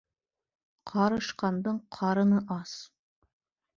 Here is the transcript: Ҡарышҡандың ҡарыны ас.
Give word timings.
Ҡарышҡандың 0.93 1.77
ҡарыны 1.99 2.43
ас. 2.57 2.77